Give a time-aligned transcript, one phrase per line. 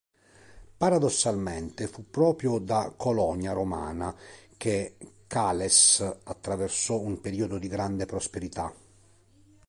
[0.77, 4.15] Paradossalmente fu proprio da colonia romana
[4.57, 8.75] che Cales attraversò un periodo di grande prosperità.